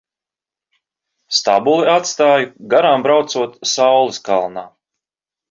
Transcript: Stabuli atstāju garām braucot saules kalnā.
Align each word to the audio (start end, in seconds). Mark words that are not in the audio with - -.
Stabuli 1.39 1.91
atstāju 1.97 2.49
garām 2.73 3.05
braucot 3.09 3.61
saules 3.75 4.21
kalnā. 4.31 4.67